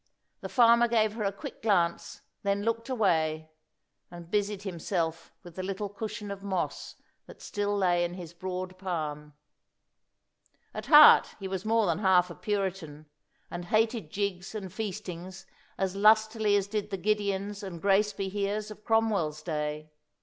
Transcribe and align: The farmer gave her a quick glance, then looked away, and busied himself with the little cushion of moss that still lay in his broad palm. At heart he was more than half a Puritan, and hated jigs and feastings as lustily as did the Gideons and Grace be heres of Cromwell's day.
The 0.39 0.49
farmer 0.49 0.87
gave 0.87 1.13
her 1.13 1.23
a 1.23 1.31
quick 1.31 1.61
glance, 1.61 2.21
then 2.41 2.63
looked 2.63 2.89
away, 2.89 3.51
and 4.09 4.31
busied 4.31 4.63
himself 4.63 5.31
with 5.43 5.53
the 5.53 5.61
little 5.61 5.89
cushion 5.89 6.31
of 6.31 6.41
moss 6.41 6.95
that 7.27 7.39
still 7.39 7.77
lay 7.77 8.03
in 8.03 8.15
his 8.15 8.33
broad 8.33 8.79
palm. 8.79 9.35
At 10.73 10.87
heart 10.87 11.35
he 11.39 11.47
was 11.47 11.65
more 11.65 11.85
than 11.85 11.99
half 11.99 12.31
a 12.31 12.35
Puritan, 12.35 13.05
and 13.51 13.65
hated 13.65 14.09
jigs 14.09 14.55
and 14.55 14.73
feastings 14.73 15.45
as 15.77 15.95
lustily 15.95 16.55
as 16.55 16.65
did 16.65 16.89
the 16.89 16.97
Gideons 16.97 17.61
and 17.61 17.79
Grace 17.79 18.11
be 18.11 18.27
heres 18.27 18.71
of 18.71 18.83
Cromwell's 18.83 19.43
day. 19.43 19.91